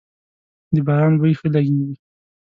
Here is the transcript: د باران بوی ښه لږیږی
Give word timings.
د 0.73 0.75
باران 0.87 1.13
بوی 1.19 1.33
ښه 1.39 1.47
لږیږی 1.53 1.95